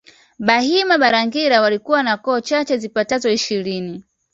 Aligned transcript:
Bahima 0.39 0.97
Balangira 0.97 1.61
walikuwa 1.61 2.03
na 2.03 2.17
koo 2.17 2.39
chache 2.39 2.77
zipatazo 2.77 3.29
ishirini 3.29 4.03